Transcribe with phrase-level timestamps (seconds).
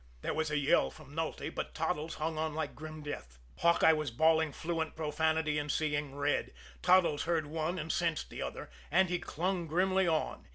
[0.23, 3.37] There was a yell from Nulty; but Toddles hung on like grim death.
[3.59, 6.53] Hawkeye was bawling fluent profanity and seeing red.
[6.81, 10.47] Toddles heard one and sensed the other and he clung grimly on.